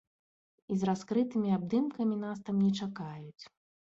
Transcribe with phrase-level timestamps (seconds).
[0.75, 3.43] І з раскрытымі абдымкамі нас там не чакаюць.